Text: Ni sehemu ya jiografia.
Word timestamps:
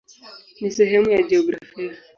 Ni 0.61 0.69
sehemu 0.75 1.09
ya 1.11 1.21
jiografia. 1.27 1.91